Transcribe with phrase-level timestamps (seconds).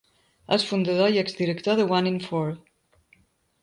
[0.57, 2.53] És fundador i exdirector de One in Four.